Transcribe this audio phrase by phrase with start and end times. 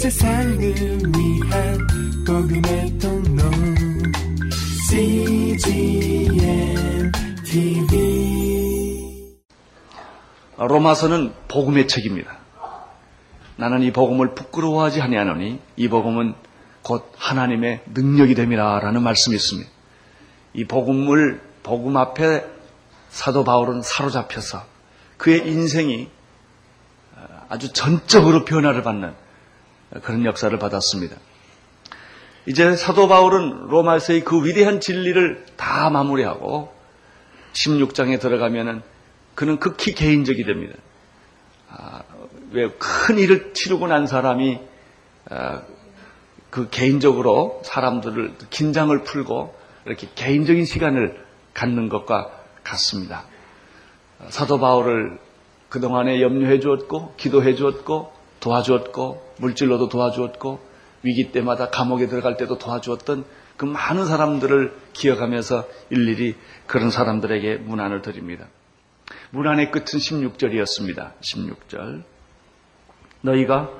[0.00, 1.78] 세상을 위한
[2.26, 3.42] 복음의 통로
[4.88, 6.32] CGM
[7.44, 9.36] TV
[10.56, 12.38] 로마서는 복음의 책입니다.
[13.56, 16.32] 나는 이 복음을 부끄러워하지 아니하노니 이 복음은
[16.80, 19.68] 곧 하나님의 능력이 됨이라라는 말씀이 있습니다.
[20.54, 22.46] 이 복음을 복음 앞에
[23.10, 24.64] 사도 바울은 사로잡혀서
[25.18, 26.08] 그의 인생이
[27.50, 29.28] 아주 전적으로 변화를 받는
[30.02, 31.16] 그런 역사를 받았습니다.
[32.46, 36.72] 이제 사도 바울은 로마에서의 그 위대한 진리를 다 마무리하고
[37.52, 38.82] 16장에 들어가면은
[39.34, 40.74] 그는 극히 개인적이 됩니다.
[41.68, 42.02] 아,
[42.52, 44.60] 왜큰 일을 치르고 난 사람이
[45.30, 45.62] 아,
[46.50, 49.54] 그 개인적으로 사람들을 긴장을 풀고
[49.86, 52.30] 이렇게 개인적인 시간을 갖는 것과
[52.64, 53.24] 같습니다.
[54.28, 55.18] 사도 바울을
[55.68, 60.60] 그동안에 염려해 주었고, 기도해 주었고, 도와주었고, 물질로도 도와주었고,
[61.02, 63.24] 위기 때마다 감옥에 들어갈 때도 도와주었던
[63.56, 66.34] 그 많은 사람들을 기억하면서 일일이
[66.66, 68.48] 그런 사람들에게 문안을 드립니다.
[69.30, 71.12] 문안의 끝은 16절이었습니다.
[71.20, 72.02] 16절.
[73.22, 73.70] 너희가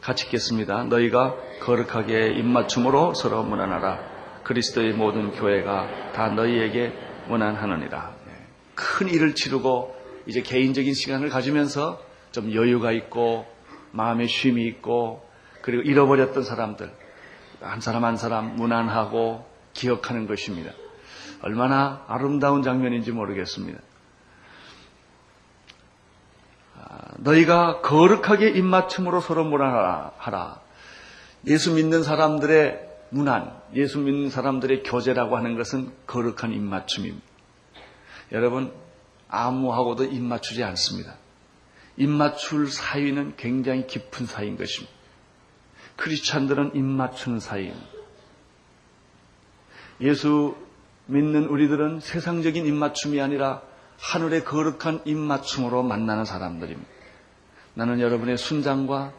[0.00, 0.84] 같이 읽겠습니다.
[0.84, 4.42] 너희가 거룩하게 입맞춤으로 서로 문안하라.
[4.44, 6.92] 그리스도의 모든 교회가 다 너희에게
[7.28, 8.16] 문안하느니라.
[8.74, 9.94] 큰 일을 치르고
[10.26, 12.00] 이제 개인적인 시간을 가지면서
[12.32, 13.46] 좀 여유가 있고
[13.92, 15.26] 마음의 쉼이 있고
[15.62, 16.90] 그리고 잃어버렸던 사람들
[17.60, 20.72] 한 사람 한 사람 문안하고 기억하는 것입니다.
[21.42, 23.80] 얼마나 아름다운 장면인지 모르겠습니다.
[27.18, 30.60] 너희가 거룩하게 입맞춤으로 서로 문안하라.
[31.46, 37.26] 예수 믿는 사람들의 문안, 예수 믿는 사람들의 교제라고 하는 것은 거룩한 입맞춤입니다.
[38.32, 38.72] 여러분,
[39.28, 41.14] 아무하고도 입맞추지 않습니다.
[41.98, 44.96] 입맞출 사이는 굉장히 깊은 사이인 것입니다.
[45.96, 47.86] 크리스찬들은 입맞추는 사이입니다.
[50.00, 50.56] 예수
[51.06, 53.62] 믿는 우리들은 세상적인 입맞춤이 아니라
[53.98, 56.88] 하늘의 거룩한 입맞춤으로 만나는 사람들입니다.
[57.74, 59.12] 나는 여러분의 순장과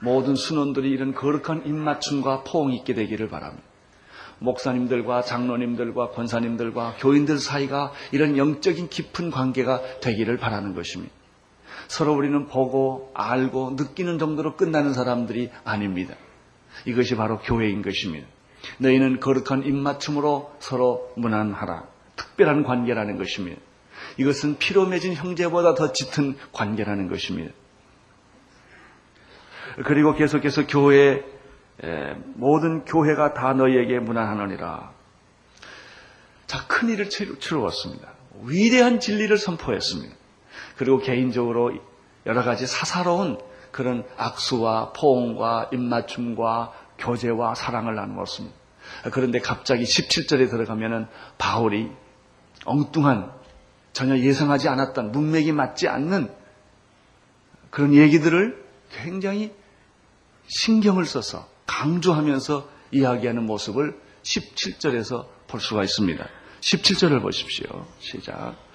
[0.00, 3.64] 모든 순원들이 이런 거룩한 입맞춤과 포옹이 있게 되기를 바랍니다.
[4.38, 11.19] 목사님들과 장로님들과 권사님들과 교인들 사이가 이런 영적인 깊은 관계가 되기를 바라는 것입니다.
[11.90, 16.14] 서로 우리는 보고 알고 느끼는 정도로 끝나는 사람들이 아닙니다.
[16.84, 18.28] 이것이 바로 교회인 것입니다.
[18.78, 21.82] 너희는 거룩한 입맞춤으로 서로 문안하라.
[22.14, 23.60] 특별한 관계라는 것입니다.
[24.18, 27.52] 이것은 피로 맺은 형제보다 더 짙은 관계라는 것입니다.
[29.84, 31.24] 그리고 계속해서 교회
[32.34, 34.92] 모든 교회가 다 너희에게 문안하느니라.
[36.46, 38.12] 자, 큰 일을 치루었습니다.
[38.44, 40.19] 위대한 진리를 선포했습니다.
[40.76, 41.72] 그리고 개인적으로
[42.26, 43.38] 여러 가지 사사로운
[43.70, 48.56] 그런 악수와 포옹과 입맞춤과 교제와 사랑을 나누었습니다.
[49.12, 51.06] 그런데 갑자기 17절에 들어가면은
[51.38, 51.90] 바울이
[52.64, 53.32] 엉뚱한
[53.92, 56.32] 전혀 예상하지 않았던 문맥이 맞지 않는
[57.70, 59.52] 그런 얘기들을 굉장히
[60.48, 66.26] 신경을 써서 강조하면서 이야기하는 모습을 17절에서 볼 수가 있습니다.
[66.60, 67.86] 17절을 보십시오.
[68.00, 68.69] 시작.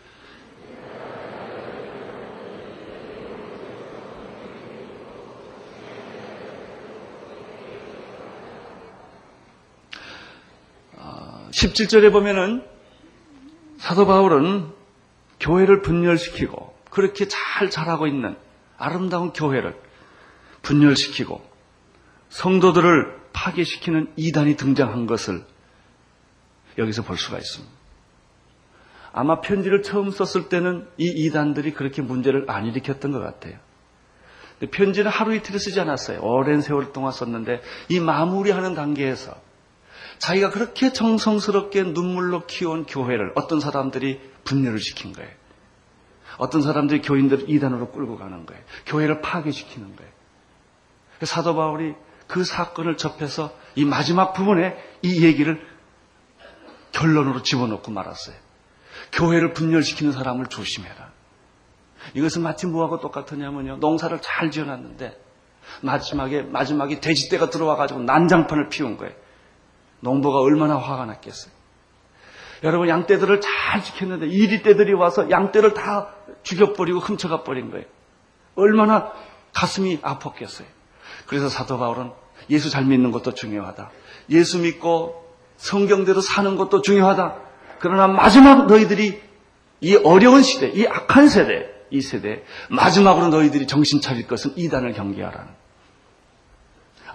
[11.66, 12.64] 17절에 보면은
[13.78, 14.70] 사도 바울은
[15.40, 18.36] 교회를 분열시키고 그렇게 잘 자라고 있는
[18.78, 19.76] 아름다운 교회를
[20.62, 21.42] 분열시키고
[22.30, 25.44] 성도들을 파괴시키는 이단이 등장한 것을
[26.78, 27.74] 여기서 볼 수가 있습니다.
[29.14, 33.58] 아마 편지를 처음 썼을 때는 이 이단들이 그렇게 문제를 안 일으켰던 것 같아요.
[34.72, 36.22] 편지는 하루 이틀을 쓰지 않았어요.
[36.22, 39.45] 오랜 세월 동안 썼는데 이 마무리하는 단계에서
[40.20, 45.30] 자기가 그렇게 정성스럽게 눈물로 키운 교회를 어떤 사람들이 분열을 시킨 거예요.
[46.38, 48.62] 어떤 사람들이 교인들을 이단으로 끌고 가는 거예요.
[48.86, 50.12] 교회를 파괴시키는 거예요.
[51.24, 51.96] 사도 바울이
[52.28, 55.66] 그 사건을 접해서 이 마지막 부분에 이 얘기를
[56.92, 58.36] 결론으로 집어넣고 말았어요.
[59.12, 61.14] 교회를 분열시키는 사람을 조심해라.
[62.14, 63.78] 이것은 마치 뭐하고 똑같으냐면요.
[63.78, 65.20] 농사를 잘 지어놨는데
[65.82, 69.14] 마지막에 마지막에 돼지떼가 들어와가지고 난장판을 피운 거예요.
[70.06, 71.52] 농부가 얼마나 화가 났겠어요.
[72.64, 76.10] 여러분 양떼들을 잘 지켰는데 이리떼들이 와서 양떼를 다
[76.44, 77.86] 죽여버리고 훔쳐가 버린 거예요.
[78.56, 79.12] 얼마나
[79.54, 80.66] 가슴이 아팠겠어요.
[81.26, 82.12] 그래서 사도 바울은
[82.50, 83.90] 예수 잘 믿는 것도 중요하다.
[84.30, 85.26] 예수 믿고
[85.58, 87.36] 성경대로 사는 것도 중요하다.
[87.80, 89.22] 그러나 마지막 너희들이
[89.82, 95.65] 이 어려운 시대, 이 악한 세대, 이 세대 마지막으로 너희들이 정신 차릴 것은 이단을 경계하라는.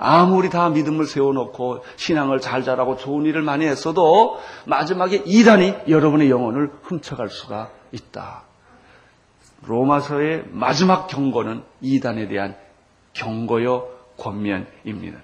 [0.03, 6.73] 아무리 다 믿음을 세워놓고 신앙을 잘 자라고 좋은 일을 많이 했어도 마지막에 이단이 여러분의 영혼을
[6.83, 8.45] 훔쳐갈 수가 있다.
[9.67, 12.57] 로마서의 마지막 경고는 이단에 대한
[13.13, 15.19] 경고요 권면입니다.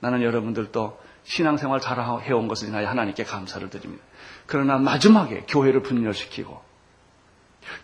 [0.00, 4.02] 나는 여러분들도 신앙생활 잘 해온 것을 인하여 하나님께 감사를 드립니다.
[4.46, 6.58] 그러나 마지막에 교회를 분열시키고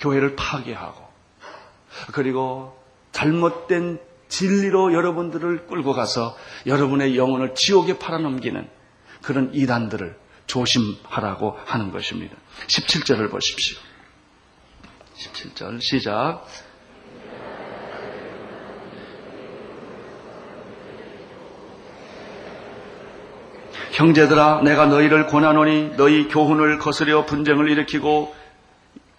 [0.00, 1.02] 교회를 파괴하고
[2.14, 2.74] 그리고
[3.10, 4.00] 잘못된
[4.32, 6.34] 진리로 여러분들을 끌고 가서
[6.66, 8.66] 여러분의 영혼을 지옥에 팔아넘기는
[9.20, 12.34] 그런 이단들을 조심하라고 하는 것입니다.
[12.66, 13.78] 17절을 보십시오.
[15.16, 16.46] 17절 시작.
[23.92, 28.34] 형제들아 내가 너희를 권하노니 너희 교훈을 거스려 분쟁을 일으키고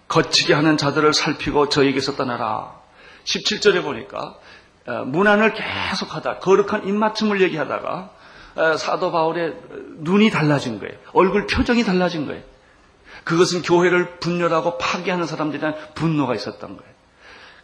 [0.08, 2.82] 거치게 하는 자들을 살피고 저에게서 떠나라.
[3.24, 4.40] 17절에 보니까 어,
[4.86, 8.10] 문안을 계속하다 거룩한 입맞춤을 얘기하다가
[8.56, 9.56] 어, 사도 바울의
[9.98, 10.94] 눈이 달라진 거예요.
[11.12, 12.42] 얼굴 표정이 달라진 거예요.
[13.24, 16.94] 그것은 교회를 분열하고 파괴하는 사람들에 대한 분노가 있었던 거예요.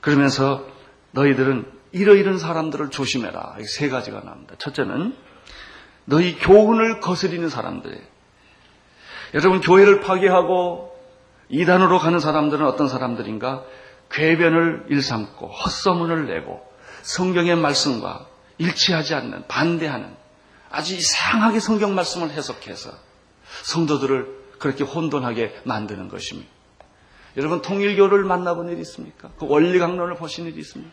[0.00, 0.64] 그러면서
[1.12, 3.56] 너희들은 이러이런 사람들을 조심해라.
[3.66, 4.54] 세 가지가 나옵니다.
[4.58, 5.14] 첫째는
[6.06, 8.00] 너희 교훈을 거스리는 사람들.
[9.34, 10.98] 여러분 교회를 파괴하고
[11.48, 13.62] 이단으로 가는 사람들은 어떤 사람들인가?
[14.10, 16.69] 궤변을 일삼고 헛소문을 내고
[17.02, 18.26] 성경의 말씀과
[18.58, 20.14] 일치하지 않는 반대하는
[20.70, 22.92] 아주 이상하게 성경 말씀을 해석해서
[23.62, 26.48] 성도들을 그렇게 혼돈하게 만드는 것입니다.
[27.36, 29.30] 여러분 통일교를 만나본 일이 있습니까?
[29.38, 30.92] 그 원리 강론을 보신 일이 있습니까?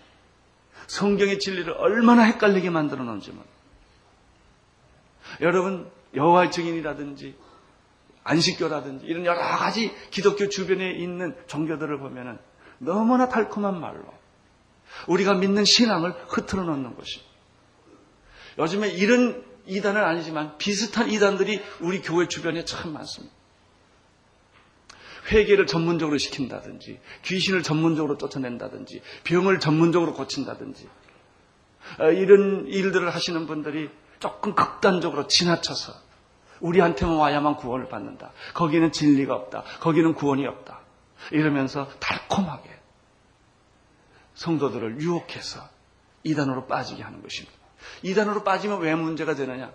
[0.87, 3.43] 성경의 진리를 얼마나 헷갈리게 만들어 놓은지 모
[5.41, 7.35] 여러분 여호와의 증인이라든지
[8.23, 12.37] 안식교라든지 이런 여러 가지 기독교 주변에 있는 종교들을 보면은
[12.77, 14.05] 너무나 달콤한 말로
[15.07, 17.31] 우리가 믿는 신앙을 흐트러 놓는 것입니다.
[18.59, 23.35] 요즘에 이런 이단은 아니지만 비슷한 이단들이 우리 교회 주변에 참 많습니다.
[25.31, 30.87] 회개를 전문적으로 시킨다든지 귀신을 전문적으로 쫓아낸다든지 병을 전문적으로 고친다든지
[31.99, 35.93] 어, 이런 일들을 하시는 분들이 조금 극단적으로 지나쳐서
[36.59, 38.31] 우리한테만 와야만 구원을 받는다.
[38.53, 39.63] 거기는 진리가 없다.
[39.79, 40.79] 거기는 구원이 없다.
[41.31, 42.76] 이러면서 달콤하게
[44.37, 45.67] 성도들을 유혹해서
[46.23, 47.57] 이단으로 빠지게 하는 것입니다.
[48.03, 49.73] 이단으로 빠지면 왜 문제가 되느냐?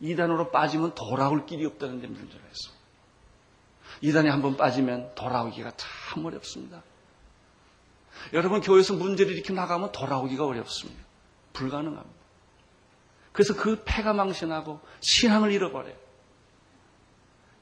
[0.00, 2.82] 이단으로 빠지면 돌아올 길이 없다는 데 문제가 있습니다.
[4.00, 6.82] 이단에 한번 빠지면 돌아오기가 참 어렵습니다.
[8.32, 11.02] 여러분 교회에서 문제를 일으켜 나가면 돌아오기가 어렵습니다.
[11.52, 12.22] 불가능합니다.
[13.32, 15.96] 그래서 그 패가 망신하고 신앙을 잃어버려요.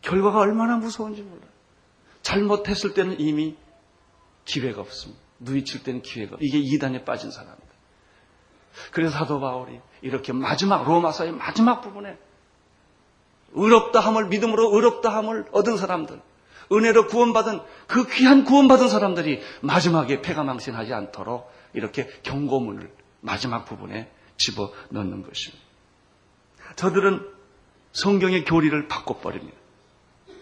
[0.03, 1.51] 결과가 얼마나 무서운지 몰라요.
[2.23, 3.57] 잘못했을 때는 이미
[4.45, 5.30] 기회가 없습니다.
[5.41, 7.71] 누이칠 때는 기회가 이게 이단에 빠진 사람입니다.
[8.93, 12.17] 그래서 사도 바울이 이렇게 마지막 로마서의 마지막 부분에
[13.53, 16.21] 의롭다 함을 믿음으로 의롭다 함을 얻은 사람들
[16.73, 24.73] 은혜로 구원받은 그 귀한 구원받은 사람들이 마지막에 폐가 망신하지 않도록 이렇게 경고문을 마지막 부분에 집어
[24.91, 25.65] 넣는 것입니다.
[26.77, 27.27] 저들은
[27.93, 29.59] 성경의 교리를 바꿔버립니다.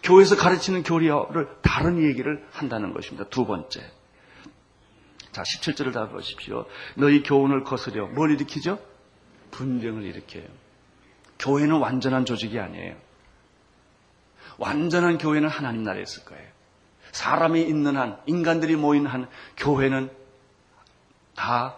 [0.03, 3.29] 교회에서 가르치는 교리를 다른 얘기를 한다는 것입니다.
[3.31, 3.91] 두 번째.
[5.33, 6.67] 자, 17절을 다 보십시오.
[6.97, 8.79] 너희 교훈을 거스려 뭘 일으키죠?
[9.51, 10.45] 분쟁을 일으켜요.
[11.39, 12.97] 교회는 완전한 조직이 아니에요.
[14.59, 16.47] 완전한 교회는 하나님 나라에 있을 거예요.
[17.13, 20.11] 사람이 있는 한, 인간들이 모인 한 교회는
[21.35, 21.77] 다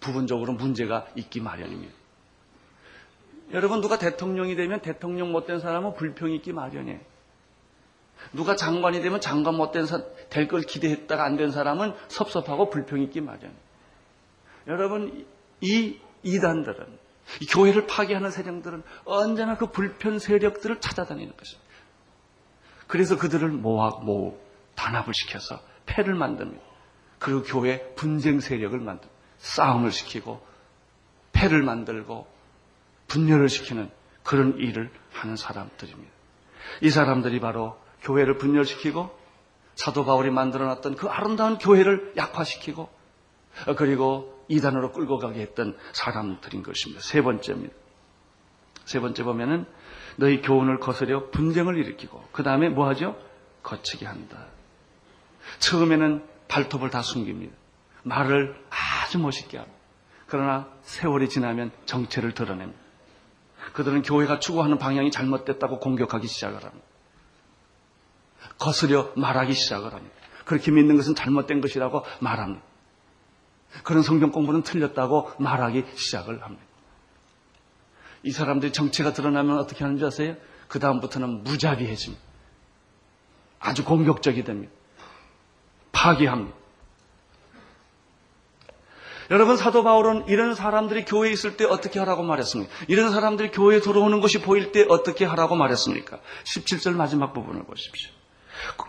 [0.00, 1.94] 부분적으로 문제가 있기 마련입니다.
[3.52, 7.00] 여러분 누가 대통령이 되면 대통령 못된 사람은 불평이 있기 마련이에요.
[8.32, 9.86] 누가 장관이 되면 장관 못된
[10.30, 13.52] 될 걸 기대했다가 안 된 사람은 섭섭하고 불평이 있기 마련이에요.
[14.68, 15.26] 여러분
[15.60, 16.98] 이 이단들은
[17.40, 21.66] 이 교회를 파괴하는 세력들은 언제나 그 불편 세력들을 찾아다니는 것입니다.
[22.86, 24.38] 그래서 그들을 모아, 모,
[24.76, 26.62] 단합을 시켜서 패를 만듭니다.
[27.18, 29.14] 그리고 교회 분쟁 세력을 만듭니다.
[29.38, 30.44] 싸움을 시키고
[31.32, 32.26] 패를 만들고
[33.08, 33.90] 분열을 시키는
[34.22, 36.12] 그런 일을 하는 사람들입니다.
[36.82, 37.76] 이 사람들이 바로
[38.06, 39.10] 교회를 분열시키고
[39.74, 42.88] 사도 바울이 만들어놨던 그 아름다운 교회를 약화시키고
[43.76, 47.02] 그리고 이단으로 끌고 가게 했던 사람들인 것입니다.
[47.02, 47.74] 세 번째입니다.
[48.84, 49.66] 세 번째 보면은
[50.16, 53.16] 너희 교훈을 거스려 분쟁을 일으키고 그 다음에 뭐 하죠?
[53.62, 54.46] 거치게 한다.
[55.58, 57.54] 처음에는 발톱을 다 숨깁니다.
[58.04, 59.76] 말을 아주 멋있게 합니다.
[60.28, 62.80] 그러나 세월이 지나면 정체를 드러냅니다.
[63.72, 66.86] 그들은 교회가 추구하는 방향이 잘못됐다고 공격하기 시작을 합니다.
[68.58, 70.14] 거스려 말하기 시작을 합니다.
[70.44, 72.62] 그렇게 믿는 것은 잘못된 것이라고 말합니다.
[73.82, 76.64] 그런 성경 공부는 틀렸다고 말하기 시작을 합니다.
[78.22, 80.36] 이 사람들이 정체가 드러나면 어떻게 하는지 아세요?
[80.68, 82.24] 그 다음부터는 무자비해집니다.
[83.60, 84.72] 아주 공격적이 됩니다.
[85.92, 86.56] 파괴합니다.
[89.30, 92.72] 여러분 사도 바울은 이런 사람들이 교회에 있을 때 어떻게 하라고 말했습니까?
[92.86, 96.20] 이런 사람들이 교회에 들어오는 것이 보일 때 어떻게 하라고 말했습니까?
[96.44, 98.12] 17절 마지막 부분을 보십시오.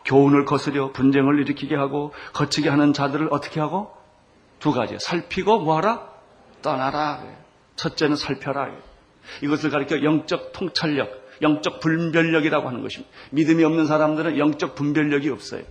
[0.06, 3.96] 교훈을 거스려 분쟁을 일으키게 하고 거치게 하는 자들을 어떻게 하고
[4.60, 6.18] 두 가지 살피고 뭐하라
[6.62, 7.24] 떠나라.
[7.76, 8.72] 첫째는 살펴라.
[9.42, 11.10] 이것을 가리켜 영적 통찰력,
[11.42, 13.14] 영적 분별력이라고 하는 것입니다.
[13.32, 15.64] 믿음이 없는 사람들은 영적 분별력이 없어요.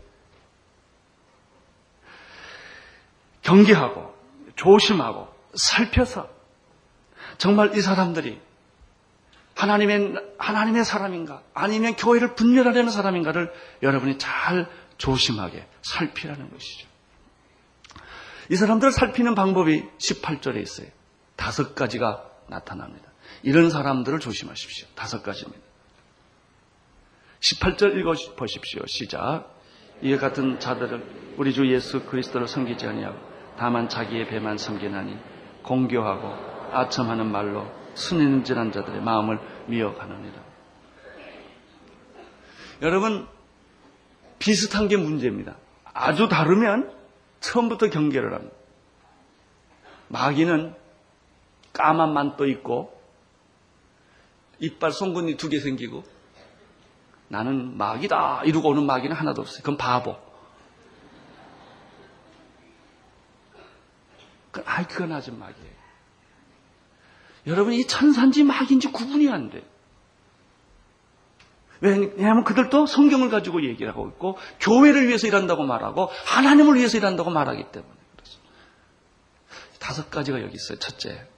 [3.42, 4.14] 경계하고
[4.56, 6.28] 조심하고 살펴서
[7.38, 8.40] 정말 이 사람들이
[9.56, 16.86] 하나님의, 하나님의 사람인가 아니면 교회를 분별하려는 사람인가를 여러분이 잘 조심하게 살피라는 것이죠.
[18.50, 20.88] 이 사람들을 살피는 방법이 18절에 있어요.
[21.36, 23.10] 다섯 가지가 나타납니다.
[23.42, 24.86] 이런 사람들을 조심하십시오.
[24.94, 25.64] 다섯 가지입니다.
[27.40, 28.82] 18절 읽어 보십시오.
[28.86, 29.56] 시작.
[30.02, 33.18] 이와 같은 자들을 우리 주 예수 그리스도를 섬기지 아니하고
[33.56, 35.16] 다만 자기의 배만 섬기나니
[35.62, 37.66] 공교하고 아첨하는 말로
[37.96, 40.34] 순인질한 자들의 마음을 미워하느니라.
[42.82, 43.26] 여러분
[44.38, 45.56] 비슷한 게 문제입니다.
[45.92, 46.94] 아주 다르면
[47.40, 48.54] 처음부터 경계를 합니다.
[50.08, 50.74] 마귀는
[51.72, 52.94] 까만 만떠 있고
[54.60, 56.04] 이빨 송곳니 두 개 생기고
[57.28, 59.58] 나는 마귀다 이러고 오는 마귀는 하나도 없어요.
[59.62, 60.16] 그건 바보.
[64.52, 65.75] 그건 아주 마귀예요.
[67.46, 69.62] 여러분, 이 천산지 마귀인지 구분이 안 돼.
[71.80, 77.70] 왜냐하면 그들도 성경을 가지고 얘기를 하고 있고, 교회를 위해서 일한다고 말하고, 하나님을 위해서 일한다고 말하기
[77.70, 78.52] 때문에 그렇습니다.
[79.78, 80.78] 다섯 가지가 여기 있어요.
[80.78, 81.28] 첫째.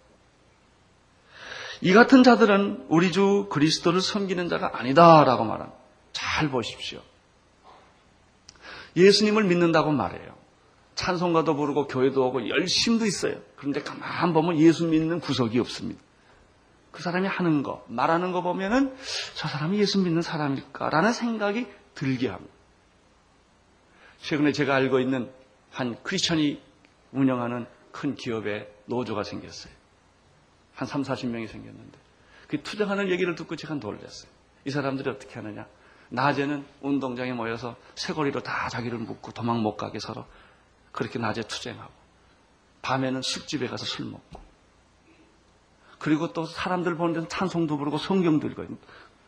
[1.80, 5.78] 이 같은 자들은 우리 주 그리스도를 섬기는 자가 아니다라고 말합니다.
[6.12, 7.00] 잘 보십시오.
[8.96, 10.37] 예수님을 믿는다고 말해요.
[10.98, 13.40] 찬송가도 부르고 교회도 오고 열심도 있어요.
[13.54, 16.02] 그런데 가만 보면 예수 믿는 구석이 없습니다.
[16.90, 18.96] 그 사람이 하는 거, 말하는 거 보면은
[19.36, 22.52] 저 사람이 예수 믿는 사람일까라는 생각이 들게 합니다.
[24.22, 25.30] 최근에 제가 알고 있는
[25.70, 26.60] 한 크리스천이
[27.12, 29.72] 운영하는 큰 기업에 노조가 생겼어요.
[30.74, 31.96] 한 3, 40명이 생겼는데
[32.48, 34.28] 그 투쟁하는 얘기를 듣고 제가 놀랐어요.
[34.64, 35.68] 이 사람들이 어떻게 하느냐?
[36.08, 40.26] 낮에는 운동장에 모여서 쇠고리로 다 자기를 묶고 도망 못 가게 서로
[40.92, 41.92] 그렇게 낮에 투쟁하고
[42.82, 44.40] 밤에는 술집에 가서 술 먹고
[45.98, 48.68] 그리고 또 사람들 보는 데는 찬송도 부르고 성경도 읽어요.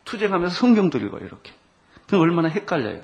[0.05, 1.25] 투쟁하면서 성경도 읽어요.
[1.25, 1.53] 이렇게.
[2.07, 3.03] 그 얼마나 헷갈려요.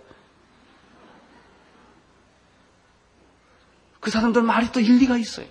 [3.99, 5.47] 그 사람들 말이 또 일리가 있어요.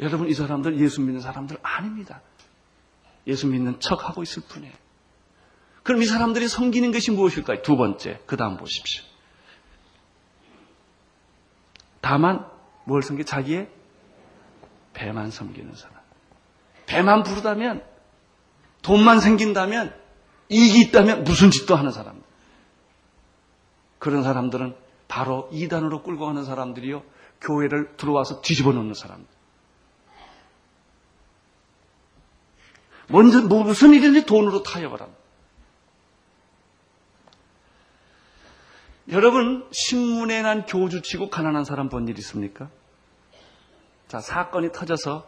[0.00, 2.22] 여러분 이 사람들 예수 믿는 사람들 아닙니다.
[3.26, 4.74] 예수 믿는 척 하고 있을 뿐이에요.
[5.82, 7.62] 그럼 이 사람들이 섬기는 것이 무엇일까요?
[7.62, 9.04] 두 번째, 그 다음 보십시오.
[12.00, 12.46] 다만
[12.84, 13.24] 뭘 섬기?
[13.24, 13.68] 자기의
[14.92, 15.96] 배만 섬기는 사람.
[16.86, 17.84] 배만 부르다면
[18.82, 19.94] 돈만 생긴다면
[20.48, 22.22] 이익이 있다면 무슨 짓도 하는 사람.
[23.98, 24.76] 그런 사람들은
[25.08, 27.02] 바로 이단으로 끌고 가는 사람들이요.
[27.40, 29.26] 교회를 들어와서 뒤집어 놓는 사람.
[33.08, 35.17] 먼저 무슨 일인지 돈으로 타협을 합니다.
[39.10, 42.68] 여러분 신문에 난 교주치고 가난한 사람 본 일 있습니까?
[44.06, 45.26] 자 사건이 터져서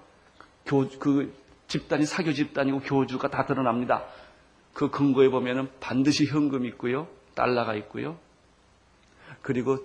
[0.66, 1.34] 교, 그
[1.68, 4.04] 집단이 사교 집단이고 교주가 다 드러납니다.
[4.72, 8.18] 그 근거에 보면은 반드시 현금이 있고요, 달러가 있고요,
[9.42, 9.78] 그리고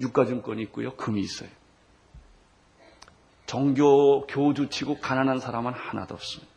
[0.00, 1.48] 유가증권이 있고요, 금이 있어요.
[3.46, 6.53] 종교 교주치고 가난한 사람은 하나도 없습니다.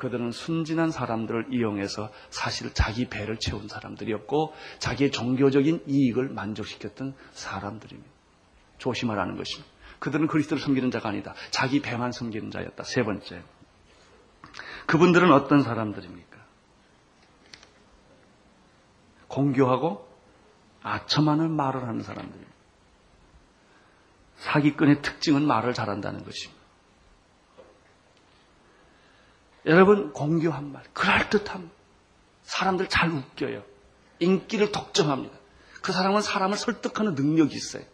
[0.00, 8.10] 그들은 순진한 사람들을 이용해서 사실 자기 배를 채운 사람들이었고 자기의 종교적인 이익을 만족시켰던 사람들입니다.
[8.78, 9.70] 조심하라는 것입니다.
[9.98, 11.34] 그들은 그리스도를 섬기는 자가 아니다.
[11.50, 12.82] 자기 배만 섬기는 자였다.
[12.84, 13.42] 세 번째.
[14.86, 16.38] 그분들은 어떤 사람들입니까?
[19.28, 20.08] 공교하고
[20.82, 22.52] 아첨하는 말을 하는 사람들입니다.
[24.36, 26.59] 사기꾼의 특징은 말을 잘한다는 것입니다.
[29.66, 31.70] 여러분 공교한 말, 그럴듯한
[32.42, 33.62] 사람들 잘 웃겨요.
[34.18, 35.38] 인기를 독점합니다.
[35.82, 37.84] 그 사람은 사람을 설득하는 능력이 있어요.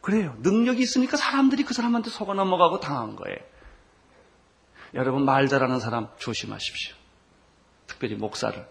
[0.00, 0.36] 그래요.
[0.40, 3.38] 능력이 있으니까 사람들이 그 사람한테 속아 넘어가고 당한 거예요.
[4.92, 6.94] 여러분 말 잘하는 사람 조심하십시오.
[7.86, 8.68] 특별히 목사를.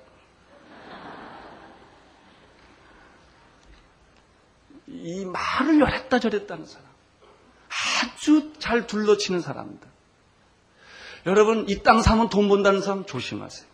[4.87, 6.87] 이 말을 열했다 저랬다 는 사람.
[8.03, 9.92] 아주 잘 둘러치는 사람입니다.
[11.25, 13.67] 여러분, 이 땅 사면 돈 번다는 사람 조심하세요.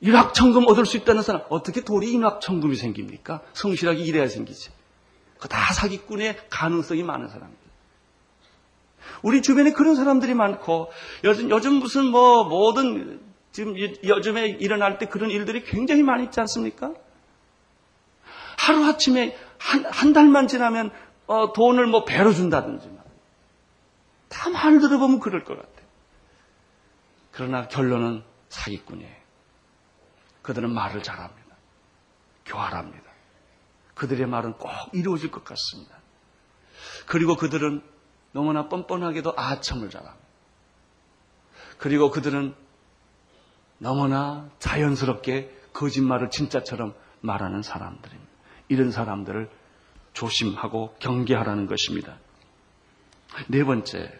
[0.00, 3.42] 일확천금 얻을 수 있다는 사람, 어떻게 돌이 일확천금이 생깁니까?
[3.52, 4.70] 성실하게 일해야 생기지.
[5.48, 7.56] 다 사기꾼의 가능성이 많은 사람들.
[9.22, 10.90] 우리 주변에 그런 사람들이 많고,
[11.24, 13.20] 요즘, 요즘 무슨 뭐, 모든,
[13.52, 16.94] 지금 요즘에 일어날 때 그런 일들이 굉장히 많이 있지 않습니까?
[18.58, 20.90] 하루 아침에 한, 한 달만 지나면,
[21.26, 22.88] 어, 돈을 뭐 배로 준다든지.
[24.28, 25.79] 다 말 들어보면 그럴 것 같아요.
[27.40, 29.16] 그러나 결론은 사기꾼이에요.
[30.42, 31.56] 그들은 말을 잘합니다.
[32.44, 33.10] 교활합니다.
[33.94, 35.96] 그들의 말은 꼭 이루어질 것 같습니다.
[37.06, 37.82] 그리고 그들은
[38.32, 40.26] 너무나 뻔뻔하게도 아첨을 잘합니다.
[41.78, 42.54] 그리고 그들은
[43.78, 48.30] 너무나 자연스럽게 거짓말을 진짜처럼 말하는 사람들입니다.
[48.68, 49.48] 이런 사람들을
[50.12, 52.18] 조심하고 경계하라는 것입니다.
[53.48, 54.19] 네 번째,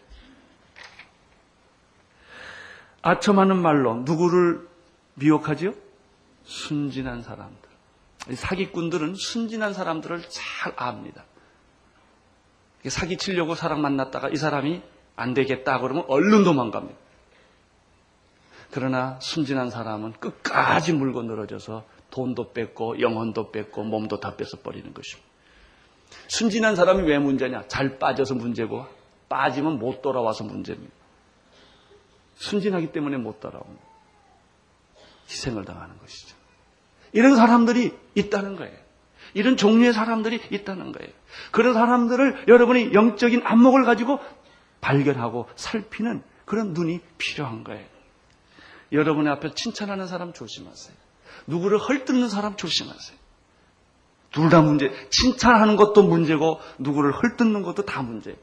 [3.03, 4.69] 아첨하는 말로 누구를
[5.15, 5.73] 미혹하지요?
[6.45, 7.71] 순진한 사람들.
[8.35, 11.25] 사기꾼들은 순진한 사람들을 잘 압니다.
[12.89, 14.83] 사기 치려고 사람 만났다가 이 사람이
[15.17, 16.99] 안 되겠다 그러면 얼른 도망갑니다.
[18.71, 25.29] 그러나 순진한 사람은 끝까지 물고 늘어져서 돈도 뺏고 영혼도 뺏고 몸도 다 뺏어 버리는 것입니다.
[26.29, 27.65] 순진한 사람이 왜 문제냐?
[27.69, 28.87] 잘 빠져서 문제고
[29.29, 30.93] 빠지면 못 돌아와서 문제입니다.
[32.41, 33.85] 순진하기 때문에 못 따라옵니다.
[35.29, 36.35] 희생을 당하는 것이죠.
[37.13, 38.77] 이런 사람들이 있다는 거예요.
[39.35, 41.13] 이런 종류의 사람들이 있다는 거예요.
[41.53, 44.19] 그런 사람들을 여러분이 영적인 안목을 가지고
[44.81, 47.87] 발견하고 살피는 그런 눈이 필요한 거예요.
[48.91, 50.97] 여러분의 앞에 칭찬하는 사람 조심하세요.
[51.47, 53.19] 누구를 헐뜯는 사람 조심하세요.
[54.33, 54.91] 둘 다 문제.
[55.11, 58.37] 칭찬하는 것도 문제고 누구를 헐뜯는 것도 다 문제.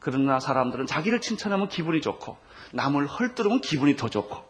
[0.00, 2.36] 그러나 사람들은 자기를 칭찬하면 기분이 좋고
[2.72, 4.48] 남을 헐뜯으면 기분이 더 좋고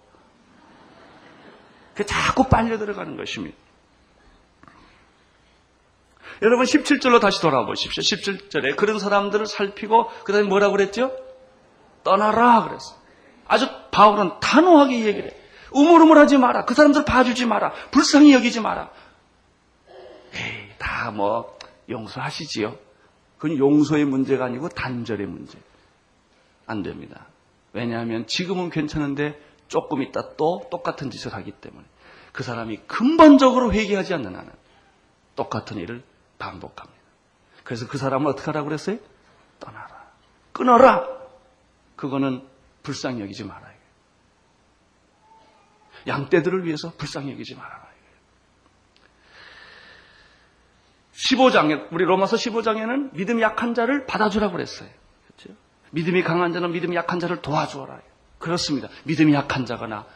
[1.94, 3.56] 그 자꾸 빨려 들어가는 것입니다.
[6.42, 8.02] 여러분 17절로 다시 돌아보십시오.
[8.02, 11.14] 17절에 그런 사람들을 살피고 그 다음에 뭐라고 그랬죠?
[12.02, 12.96] 떠나라 그랬어.
[13.46, 15.36] 아주 바울은 단호하게 얘기를 해.
[15.72, 16.64] 우물우물하지 마라.
[16.64, 17.72] 그 사람들 봐주지 마라.
[17.90, 18.90] 불쌍히 여기지 마라.
[20.34, 22.76] 에이, 다 뭐 용서하시지요.
[23.36, 25.58] 그건 용서의 문제가 아니고 단절의 문제.
[26.66, 27.26] 안 됩니다.
[27.72, 31.84] 왜냐하면 지금은 괜찮은데 조금 있다 또 똑같은 짓을 하기 때문에
[32.32, 34.52] 그 사람이 근본적으로 회개하지 않는 한은
[35.36, 36.02] 똑같은 일을
[36.38, 37.00] 반복합니다.
[37.64, 38.98] 그래서 그 사람을 어떻게 하라고 그랬어요?
[39.58, 40.10] 떠나라.
[40.52, 41.06] 끊어라.
[41.96, 42.46] 그거는
[42.82, 43.78] 불쌍히 여기지 말아요.
[46.06, 47.90] 양떼들을 위해서 불쌍히 여기지 말아라.
[51.20, 54.88] 15장에, 우리 로마서 15장에는 믿음이 약한 자를 받아주라고 그랬어요.
[55.90, 58.00] 믿음이 강한 자는 믿음이 약한 자를 도와주어라.
[58.38, 58.88] 그렇습니다.
[59.04, 60.06] 믿음이 약한 자거나,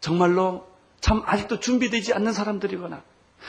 [0.00, 0.68] 정말로
[1.00, 3.02] 참 아직도 준비되지 않는 사람들이거나,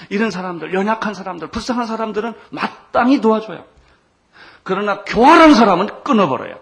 [0.09, 3.65] 이런 사람들, 연약한 사람들, 불쌍한 사람들은 마땅히 도와줘요.
[4.63, 6.59] 그러나 교활한 사람은 끊어버려요.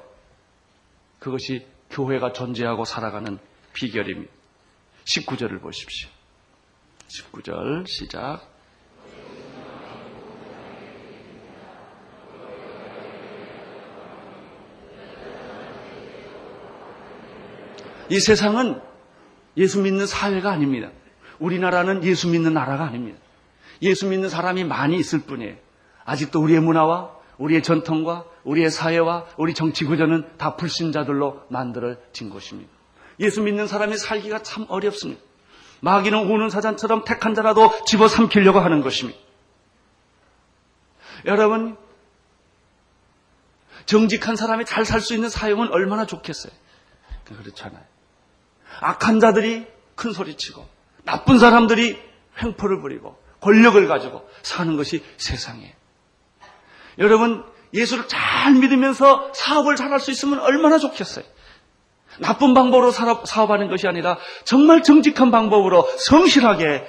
[1.20, 3.40] 그것이 교회가 존재하고 살아가는
[3.74, 4.32] 비결입니다.
[5.06, 6.10] 19절을 보십시오.
[7.08, 8.57] 19절 시작.
[18.10, 18.82] 이 세상은
[19.58, 20.90] 예수 믿는 사회가 아닙니다.
[21.40, 23.20] 우리나라는 예수 믿는 나라가 아닙니다.
[23.82, 25.56] 예수 믿는 사람이 많이 있을 뿐이에요.
[26.06, 32.72] 아직도 우리의 문화와 우리의 전통과 우리의 사회와 우리 정치 구조는 다 불신자들로 만들어진 것입니다.
[33.20, 35.22] 예수 믿는 사람이 살기가 참 어렵습니다.
[35.82, 39.20] 마귀는 우는 사자처럼 택한 자라도 집어삼키려고 하는 것입니다.
[41.26, 41.78] 여러분,
[43.86, 46.52] 정직한 사람이 잘 살 수 있는 사용은 얼마나 좋겠어요.
[47.26, 47.84] 그렇잖아요.
[48.82, 50.68] 악한 자들이 큰 소리치고
[51.04, 52.00] 나쁜 사람들이
[52.42, 55.74] 횡포를 부리고 권력을 가지고 사는 것이 세상이에요.
[57.00, 61.26] 여러분 예수를 잘 믿으면서 사업을 잘할 수 있으면 얼마나 좋겠어요.
[62.20, 66.88] 나쁜 방법으로 사업하는 것이 아니라 정말 정직한 방법으로 성실하게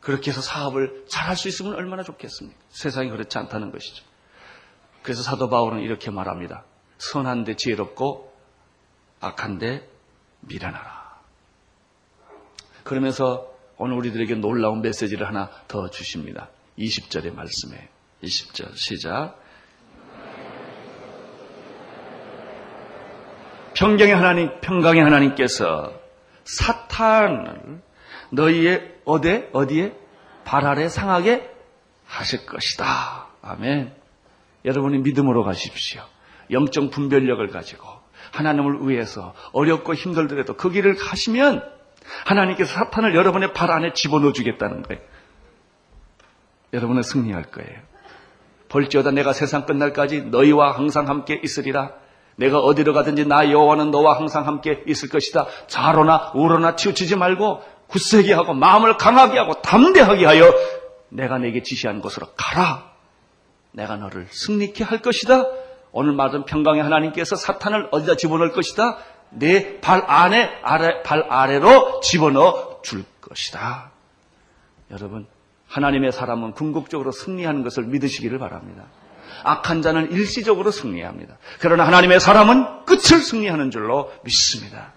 [0.00, 2.58] 그렇게 해서 사업을 잘할 수 있으면 얼마나 좋겠습니까?
[2.68, 4.04] 세상이 그렇지 않다는 것이죠.
[5.02, 6.64] 그래서 사도 바울은 이렇게 말합니다.
[6.98, 8.32] 선한데 지혜롭고
[9.20, 9.88] 악한데
[10.40, 11.01] 미련하라.
[12.84, 16.48] 그러면서 오늘 우리들에게 놀라운 메시지를 하나 더 주십니다.
[16.78, 17.88] 20절의 말씀에
[18.22, 19.38] 20절 시작.
[23.74, 25.92] 평경의 하나님, 평강의 하나님께서
[26.44, 27.80] 사탄을
[28.30, 29.96] 너희의 어디 어디에
[30.44, 31.50] 발 아래 상하게
[32.04, 33.28] 하실 것이다.
[33.42, 33.94] 아멘.
[34.64, 36.02] 여러분이 믿음으로 가십시오.
[36.50, 37.88] 영적 분별력을 가지고
[38.32, 41.81] 하나님을 위해서 어렵고 힘들더라도 그 길을 가시면
[42.26, 45.00] 하나님께서 사탄을 여러분의 발 안에 집어넣어 주겠다는 거예요.
[46.72, 47.80] 여러분은 승리할 거예요.
[48.68, 51.92] 볼지어다 내가 세상 끝날까지 너희와 항상 함께 있으리라.
[52.36, 55.46] 내가 어디로 가든지 나 여호와는 너와 항상 함께 있을 것이다.
[55.66, 60.50] 좌로나 우로나 치우치지 말고 굳세게 하고 마음을 강하게 하고 담대하게 하여
[61.10, 62.90] 내가 내게 지시한 곳으로 가라.
[63.72, 65.46] 내가 너를 승리케 할 것이다.
[65.92, 68.96] 오늘 말은 평강의 하나님께서 사탄을 어디다 집어넣을 것이다.
[69.32, 73.90] 내 발 안에 아래 발 아래로 집어넣어 줄 것이다.
[74.90, 75.26] 여러분
[75.68, 78.84] 하나님의 사람은 궁극적으로 승리하는 것을 믿으시기를 바랍니다.
[79.44, 81.38] 악한 자는 일시적으로 승리합니다.
[81.58, 84.92] 그러나 하나님의 사람은 끝을 승리하는 줄로 믿습니다.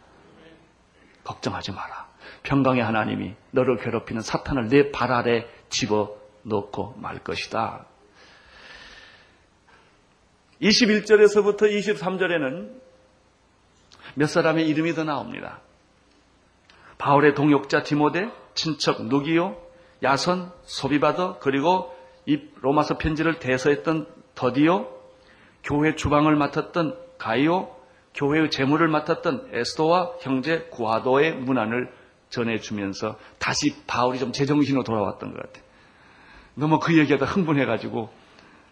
[1.24, 2.06] 걱정하지 마라.
[2.44, 7.86] 평강의 하나님이 너를 괴롭히는 사탄을 내 발 아래 집어 넣고 말 것이다.
[10.62, 12.85] 21절에서부터 23절에는
[14.16, 15.60] 몇 사람의 이름이 더 나옵니다.
[16.98, 19.58] 바울의 동역자 디모데, 친척 누기요,
[20.04, 21.94] 야선, 소비바더, 그리고
[22.26, 24.90] 이 로마서 편지를 대서했던 더디오,
[25.64, 27.76] 교회 주방을 맡았던 가이오,
[28.14, 31.92] 교회의 재물을 맡았던 에스도와 형제 구하도의 문안을
[32.30, 35.64] 전해주면서 다시 바울이 좀 제정신으로 돌아왔던 것 같아요.
[36.56, 38.10] 너무 그 얘기하다 흥분해가지고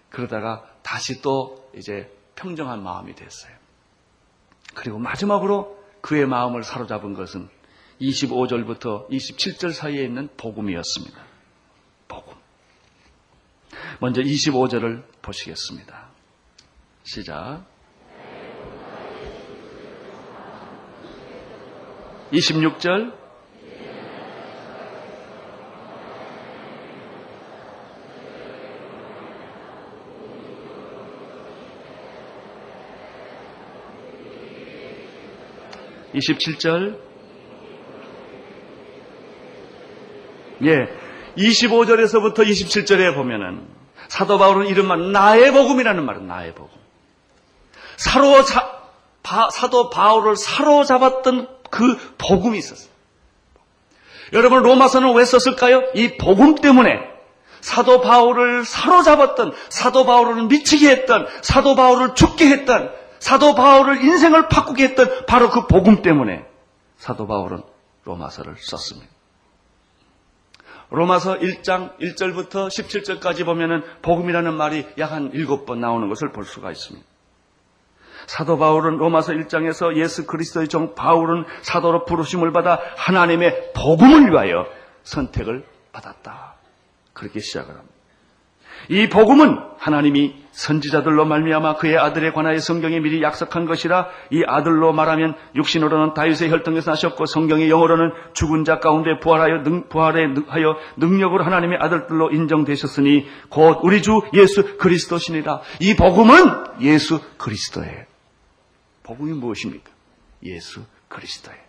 [0.09, 3.62] 그러다가 다시 또 이제 평정한 마음이 됐어요.
[4.73, 7.49] 그리고 마지막으로 그의 마음을 사로잡은 것은
[8.01, 11.23] 25절부터 27절 사이에 있는 복음이었습니다.
[12.07, 12.33] 복음.
[13.99, 16.09] 먼저 25절을 보시겠습니다.
[17.03, 17.65] 시작.
[22.31, 23.22] 26절.
[36.13, 36.97] (27절)
[40.65, 40.87] 예,
[41.37, 43.67] 25절에서부터 27절에 보면은
[44.07, 46.71] 사도 바울은 이름만 나의 복음이라는 말은 나의 복음.
[47.97, 48.81] 사로자
[49.23, 52.91] 바, 사도 바울을 사로잡았던 그 복음이 있었어요.
[54.33, 55.83] 여러분 로마서는 왜 썼을까요?
[55.95, 56.99] 이 복음 때문에
[57.61, 62.91] 사도 바울을 사로잡았던 사도 바울을 미치게 했던 사도 바울을 죽게 했던
[63.23, 66.45] 사도 바울을 인생을 바꾸게 했던 바로 그 복음 때문에
[66.97, 67.63] 사도 바울은
[68.03, 69.09] 로마서를 썼습니다.
[70.89, 77.07] 로마서 1장 1절부터 17절까지 보면은 복음이라는 말이 약 한 7번 나오는 것을 볼 수가 있습니다.
[78.27, 84.65] 사도 바울은 로마서 1장에서 예수 그리스도의 종 바울은 사도로 부르심을 받아 하나님의 복음을 위하여
[85.03, 86.55] 선택을 받았다.
[87.13, 87.93] 그렇게 시작을 합니다.
[88.89, 95.35] 이 복음은 하나님이 선지자들로 말미암아 그의 아들에 관하여 성경에 미리 약속한 것이라 이 아들로 말하면
[95.55, 102.31] 육신으로는 다윗의 혈통에서 나셨고 성경의 영어로는 죽은 자 가운데 부활하여 능, 부활하여 능력으로 하나님의 아들들로
[102.31, 105.61] 인정되셨으니 곧 우리 주 예수 그리스도시니라.
[105.79, 108.05] 이 복음은 예수 그리스도예요.
[109.03, 109.89] 복음이 무엇입니까?
[110.43, 111.59] 예수 그리스도예요.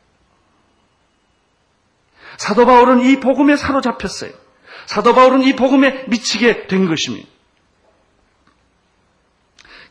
[2.36, 4.43] 사도 바울은 이 복음에 사로잡혔어요.
[4.86, 7.28] 사도 바울은 이 복음에 미치게 된 것입니다.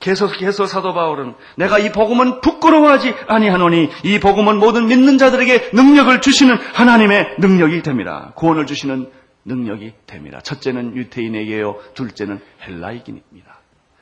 [0.04, 6.56] 계속해서 사도 바울은 내가 이 복음은 부끄러워하지 아니하노니 이 복음은 모든 믿는 자들에게 능력을 주시는
[6.56, 8.34] 하나님의 능력이 됩니다.
[8.36, 9.10] 구원을 주시는
[9.46, 10.42] 능력이 됩니다.
[10.42, 13.54] 첫째는 유태인에게요, 둘째는 헬라이긴입니다.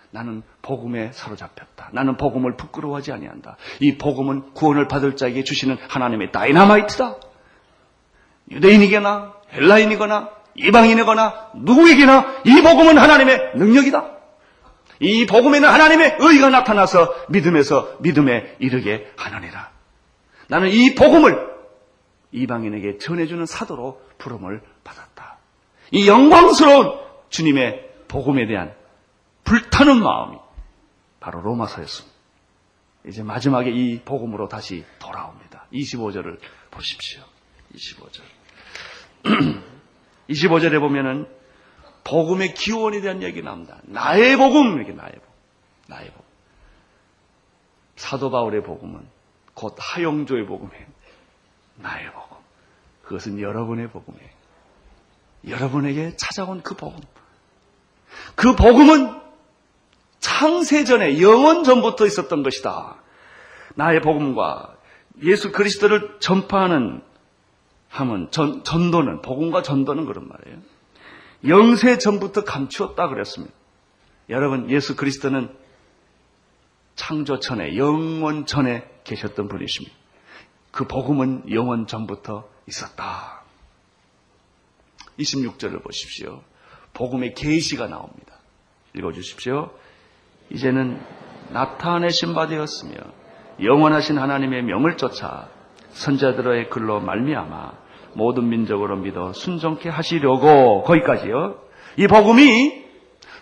[0.09, 1.89] 나는 복음에 사로잡혔다.
[1.93, 3.57] 나는 복음을 부끄러워하지 아니한다.
[3.79, 7.15] 이 복음은 구원을 받을 자에게 주시는 하나님의 다이나마이트다.
[8.51, 14.11] 유대인이거나 헬라인이거나 이방인이거나 누구에게나 이 복음은 하나님의 능력이다.
[14.99, 19.71] 이 복음에는 하나님의 의가 나타나서 믿음에서 믿음에 이르게 하느니라.
[20.47, 21.49] 나는 이 복음을
[22.31, 25.37] 이방인에게 전해주는 사도로 부름을 받았다.
[25.91, 28.73] 이 영광스러운 주님의 복음에 대한
[29.43, 30.37] 불타는 마음이
[31.19, 32.11] 바로 로마서였습니다.
[33.07, 35.65] 이제 마지막에 이 복음으로 다시 돌아옵니다.
[35.73, 36.37] 25절을
[36.69, 37.23] 보십시오.
[37.75, 38.21] 25절.
[40.31, 41.27] 25절에 보면은
[42.03, 43.77] 복음의 기원에 대한 얘기 나옵니다.
[43.83, 45.29] 나의 복음 이렇게 나의 복음.
[45.87, 46.25] 나의 복음.
[47.95, 49.01] 사도 바울의 복음은
[49.53, 50.85] 곧 하용조의 복음이에요.
[51.75, 52.37] 나의 복음.
[53.03, 54.29] 그것은 여러분의 복음이에요.
[55.47, 56.99] 여러분에게 찾아온 그 복음.
[58.35, 59.19] 그 복음은
[60.19, 62.95] 창세전에 영원 전부터 있었던 것이다.
[63.75, 64.75] 나의 복음과
[65.23, 67.03] 예수 그리스도를 전파하는
[67.91, 70.59] 함은 전, 전도는 복음과 전도는 그런 말이에요.
[71.47, 73.53] 영세 전부터 감추었다 그랬습니다.
[74.29, 75.53] 여러분 예수 그리스도는
[76.95, 79.95] 창조천에 영원 전에 계셨던 분이십니다.
[80.71, 83.41] 그 복음은 영원 전부터 있었다.
[85.19, 86.41] 26절을 보십시오.
[86.93, 88.35] 복음의 계시가 나옵니다.
[88.95, 89.71] 읽어 주십시오.
[90.49, 91.01] 이제는
[91.49, 92.93] 나타내신 바 되었으며
[93.61, 95.49] 영원하신 하나님의 명을 쫓아
[95.91, 97.80] 선자들의 글로 말미암아
[98.13, 101.59] 모든 민족으로 믿어 순종케 하시려고 거기까지요.
[101.97, 102.85] 이 복음이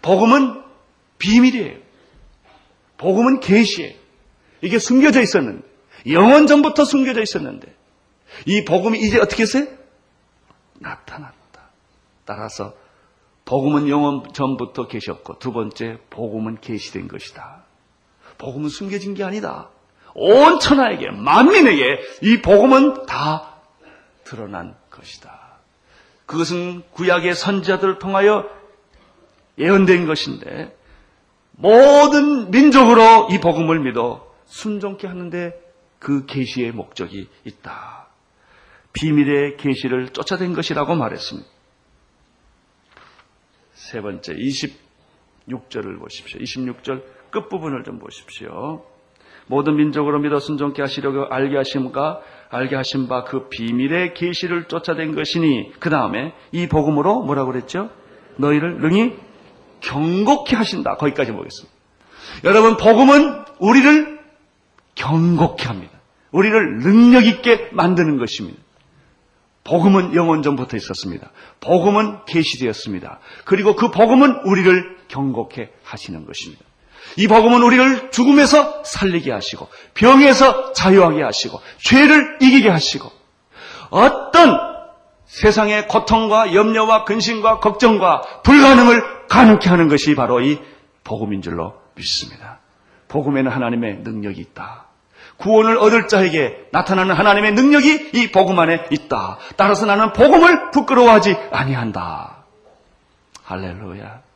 [0.01, 0.63] 복음은
[1.17, 1.77] 비밀이에요.
[2.97, 3.93] 복음은 계시예요.
[4.61, 5.67] 이게 숨겨져 있었는데
[6.07, 7.73] 영원 전부터 숨겨져 있었는데
[8.45, 9.67] 이 복음이 이제 어떻게 했어요?
[10.79, 11.69] 나타났다.
[12.25, 12.73] 따라서
[13.45, 17.63] 복음은 영원 전부터 계셨고 두 번째 복음은 계시된 것이다.
[18.37, 19.69] 복음은 숨겨진 게 아니다.
[20.13, 23.48] 온 천하에게 만민에게 이 복음은 다
[24.29, 25.57] 드러난 것이다.
[26.27, 28.47] 그것은 구약의 선자들을 통하여
[29.57, 30.77] 예언된 것인데
[31.51, 35.59] 모든 민족으로 이 복음을 믿어 순종케 하는데
[35.97, 38.07] 그 계시의 목적이 있다.
[38.93, 41.49] 비밀의 계시를 쫓아낸 것이라고 말했습니다.
[43.73, 46.39] 세 번째 26절을 보십시오.
[46.39, 48.85] 26절 끝부분을 좀 보십시오.
[49.47, 55.73] 모든 민족으로 믿어 순종케 하시려고 알게 하심과 알게 하신 바 그 비밀의 계시를 쫓아낸 것이니
[55.79, 57.89] 그 다음에 이 복음으로 뭐라고 그랬죠?
[58.37, 59.15] 너희를 능히
[59.81, 60.95] 경고케 하신다.
[60.95, 61.75] 거기까지 보겠습니다.
[62.43, 64.19] 여러분 복음은 우리를
[64.95, 65.99] 경고케 합니다.
[66.31, 68.59] 우리를 능력 있게 만드는 것입니다.
[69.63, 71.31] 복음은 영원 전부터 있었습니다.
[71.59, 73.19] 복음은 계시되었습니다.
[73.45, 76.63] 그리고 그 복음은 우리를 경고케 하시는 것입니다.
[77.17, 83.11] 이 복음은 우리를 죽음에서 살리게 하시고 병에서 자유하게 하시고 죄를 이기게 하시고
[83.89, 84.59] 어떤
[85.25, 90.59] 세상의 고통과 염려와 근심과 걱정과 불가능을 가능케 하는 것이 바로 이
[91.03, 92.59] 복음인 줄로 믿습니다.
[93.07, 94.85] 복음에는 하나님의 능력이 있다.
[95.37, 99.37] 구원을 얻을 자에게 나타나는 하나님의 능력이 이 복음 안에 있다.
[99.55, 102.43] 따라서 나는 복음을 부끄러워하지 아니한다.
[103.43, 104.28] 할렐루야.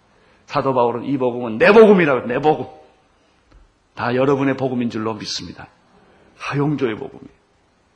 [0.54, 2.68] 사도 바울은 이 복음은 내 복음이라고 내 복음.
[3.96, 5.68] 다 여러분의 복음인 줄로 믿습니다.
[6.38, 7.34] 하용조의 복음이에요.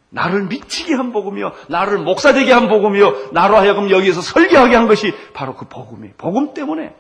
[0.10, 1.52] 나를 미치게 한 복음이요.
[1.70, 3.30] 나를 목사되게 한 복음이요.
[3.32, 6.16] 나로 하여금 여기에서 설교하게 한 것이 바로 그 복음이에요.
[6.18, 6.96] 복음 때문에.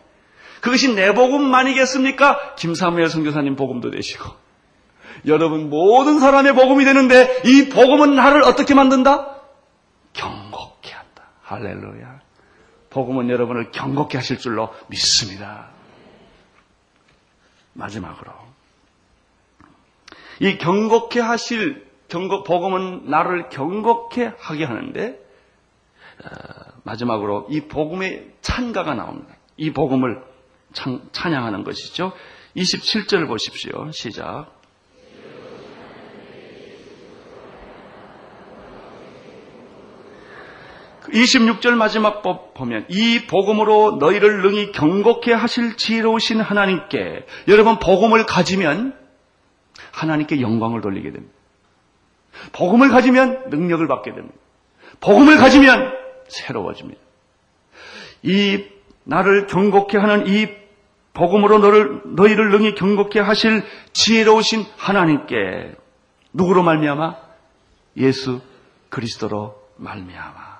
[0.61, 2.53] 그것이 내 복음만이겠습니까?
[2.55, 4.29] 김사무엘 선교사님 복음도 되시고
[5.25, 9.37] 여러분 모든 사람의 복음이 되는데 이 복음은 나를 어떻게 만든다?
[10.13, 11.23] 경고케 한다.
[11.41, 12.26] 할렐루야.
[12.89, 15.69] 복음은 여러분을 경고케 하실 줄로 믿습니다.
[17.73, 18.31] 마지막으로
[20.39, 25.19] 이 경고케 하실 경고 복음은 나를 경고케 하게 하는데
[26.23, 26.27] 어,
[26.83, 29.35] 마지막으로 이 복음의 찬가가 나옵니다.
[29.57, 30.23] 이 복음을
[30.73, 32.13] 찬, 찬양하는 것이죠.
[32.55, 33.91] 27절 보십시오.
[33.91, 34.56] 시작.
[41.11, 48.97] 26절 마지막 법 보면 이 복음으로 너희를 능히 경고케 하실 지혜로우신 하나님께 여러분 복음을 가지면
[49.91, 51.33] 하나님께 영광을 돌리게 됩니다.
[52.51, 54.35] 복음을 가지면 능력을 받게 됩니다.
[54.99, 55.93] 복음을 가지면
[56.27, 56.99] 새로워집니다.
[58.23, 58.65] 이
[59.03, 60.47] 나를 경고케 하는 이
[61.13, 65.73] 복음으로 너를 너희를 능히 경고케 하실 지혜로우신 하나님께
[66.33, 67.15] 누구로 말미암아
[67.97, 68.41] 예수
[68.89, 70.56] 그리스도로 말미암아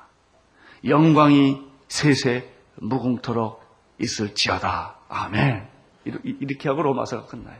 [0.86, 3.62] 영광이 세세 무궁토록
[4.00, 4.98] 있을지어다.
[5.10, 5.68] 아멘.
[6.24, 7.58] 이렇게 하고 로마서가 끝나요.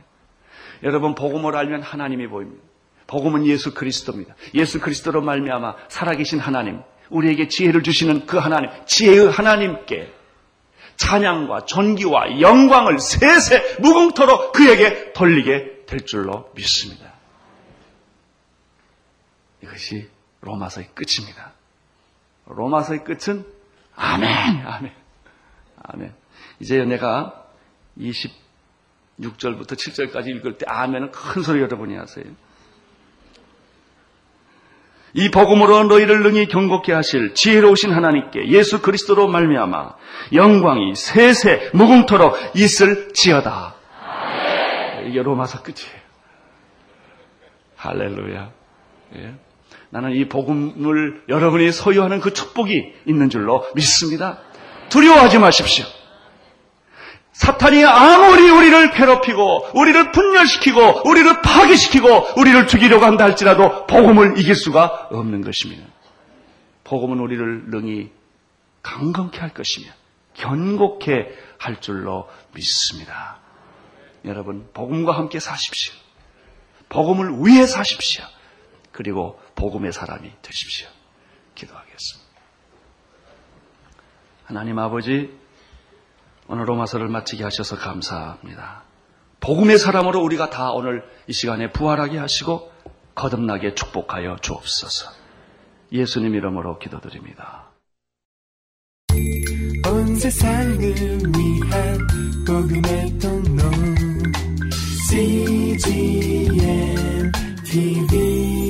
[0.82, 2.62] 여러분 복음을 알면 하나님이 보입니다.
[3.06, 4.34] 복음은 예수 그리스도입니다.
[4.54, 10.12] 예수 그리스도로 말미암아 살아계신 하나님, 우리에게 지혜를 주시는 그 하나님, 지혜의 하나님께
[10.96, 17.14] 찬양과 존귀와 영광을 세세 무궁토록 그에게 돌리게 될 줄로 믿습니다.
[19.62, 20.08] 이것이
[20.42, 21.52] 로마서의 끝입니다.
[22.48, 23.44] 로마서의 끝은
[23.94, 24.92] 아멘, 아멘,
[25.82, 26.14] 아멘.
[26.60, 27.44] 이제 내가
[27.98, 32.24] 26절부터 7절까지 읽을 때 아멘은 큰 소리 여러분이 하세요.
[35.14, 39.96] 이 복음으로 너희를 능히 경고케 하실 지혜로우신 하나님께 예수 그리스도로 말미암아
[40.34, 43.74] 영광이 세세 무궁토록 있을지어다.
[45.06, 45.98] 이게 로마서 끝이에요.
[47.76, 48.50] 할렐루야.
[49.16, 49.34] 예.
[49.90, 54.38] 나는 이 복음을 여러분이 소유하는 그 축복이 있는 줄로 믿습니다.
[54.90, 55.86] 두려워하지 마십시오.
[57.32, 65.08] 사탄이 아무리 우리를 괴롭히고 우리를 분열시키고 우리를 파괴시키고 우리를 죽이려고 한다 할지라도 복음을 이길 수가
[65.12, 65.84] 없는 것입니다.
[66.84, 68.10] 복음은 우리를 능히
[68.82, 69.86] 강건케 할 것이며
[70.34, 73.38] 견고케 할 줄로 믿습니다.
[74.24, 75.94] 여러분 복음과 함께 사십시오.
[76.88, 78.24] 복음을 위해 사십시오.
[78.90, 80.88] 그리고 복음의 사람이 되십시오.
[81.56, 82.28] 기도하겠습니다.
[84.44, 85.36] 하나님 아버지,
[86.46, 88.84] 오늘 로마서를 마치게 하셔서 감사합니다.
[89.40, 92.72] 복음의 사람으로 우리가 다 오늘 이 시간에 부활하게 하시고
[93.16, 95.10] 거듭나게 축복하여 주옵소서.
[95.90, 97.66] 예수님 이름으로 기도드립니다.
[99.86, 101.98] 온 세상을 위한
[102.46, 103.62] 복음의 통로
[105.10, 106.52] CGM
[107.64, 108.67] TV